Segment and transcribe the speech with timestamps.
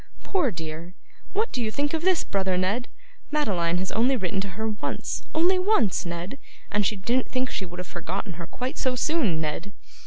[0.23, 0.95] 'Poor dear!
[1.31, 2.87] what do you think of this, brother Ned?
[3.29, 6.39] Madeline has only written to her once, only once, Ned,
[6.71, 9.73] and she didn't think she would have forgotten her quite so soon, Ned.